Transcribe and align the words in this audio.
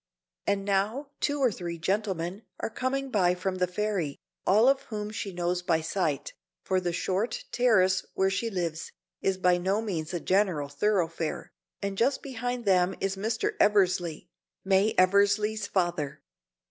And 0.47 0.65
now 0.65 1.11
two 1.19 1.39
or 1.39 1.51
three 1.51 1.77
gentlemen 1.77 2.41
are 2.59 2.71
coming 2.71 3.11
by 3.11 3.35
from 3.35 3.57
the 3.57 3.67
ferry, 3.67 4.17
all 4.47 4.67
of 4.67 4.81
whom 4.85 5.11
she 5.11 5.31
knows 5.31 5.61
by 5.61 5.81
sight, 5.81 6.33
for 6.63 6.81
the 6.81 6.91
short 6.91 7.43
terrace 7.51 8.03
where 8.15 8.31
she 8.31 8.49
lives 8.49 8.91
is 9.21 9.37
by 9.37 9.59
no 9.59 9.79
means 9.79 10.11
a 10.11 10.19
general 10.19 10.69
thoroughfare, 10.69 11.51
and 11.83 11.99
just 11.99 12.23
behind 12.23 12.65
them 12.65 12.95
is 12.99 13.15
Mr. 13.15 13.51
Eversley, 13.59 14.27
May 14.65 14.95
Eversley's 14.97 15.67
father. 15.67 16.23